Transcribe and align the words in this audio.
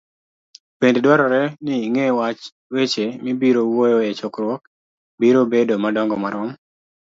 Bende 0.79 0.99
dwarore 1.05 1.41
ni 1.63 1.73
ing'e 1.87 2.05
weche 2.73 3.05
mibiro 3.23 3.61
wuoyoe 3.73 4.05
e 4.11 4.17
chokruok 4.19 4.61
biro 5.19 5.41
bedo 5.53 5.73
madongo 5.83 6.15
marom 6.23 6.49